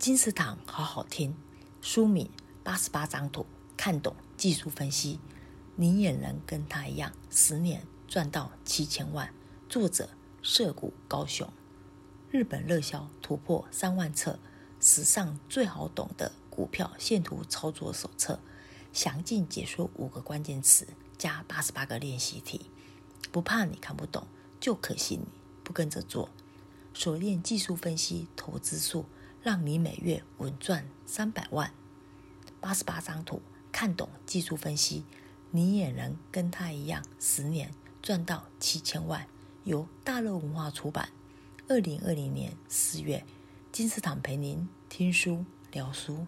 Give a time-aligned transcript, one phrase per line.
[0.00, 1.36] 金石堂好好听，
[1.82, 2.24] 书名
[2.64, 3.44] 《八十八张图
[3.76, 5.16] 看懂技术分析》，
[5.76, 9.30] 你也能跟他一样，十年赚到七千万。
[9.68, 10.08] 作者：
[10.40, 11.46] 涉谷高雄。
[12.30, 14.38] 日本热销突破三万册，
[14.80, 18.40] 史上最好懂的股票线图操作手册，
[18.94, 20.88] 详尽解说五个关键词
[21.18, 22.70] 加八十八个练习题，
[23.30, 24.26] 不怕你看不懂，
[24.58, 25.26] 就可惜你
[25.62, 26.30] 不跟着做。
[26.94, 29.04] 锁链技术分析投资术，
[29.42, 31.72] 让你每月稳赚三百万。
[32.60, 33.40] 八十八张图，
[33.72, 35.04] 看懂技术分析，
[35.50, 39.26] 你也能跟他一样，十年赚到七千万。
[39.64, 41.10] 由大乐文化出版。
[41.68, 43.24] 二零二零年四月，
[43.70, 46.26] 金石堂陪您听书聊书。